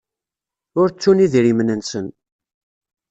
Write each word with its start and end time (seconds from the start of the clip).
Ur 0.79 0.87
ttun 0.91 1.23
idrimen-nsen. 1.25 2.07